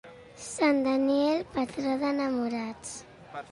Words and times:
Sant 0.45 0.79
Daniel, 0.87 1.45
patró 1.59 1.95
d'enamorats. 2.07 2.99